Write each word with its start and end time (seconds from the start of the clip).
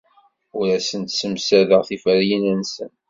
Ur 0.57 0.67
asen-ssemsadeɣ 0.77 1.81
tiferyin-nsen. 1.87 2.91